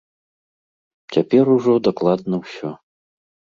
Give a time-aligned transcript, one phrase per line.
[1.17, 2.69] Цяпер ужо дакладна ўсё.